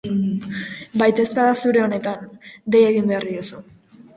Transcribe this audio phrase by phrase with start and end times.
[1.01, 2.27] Baitezpada, zure onetan,
[2.77, 3.63] dei egin behar diezu.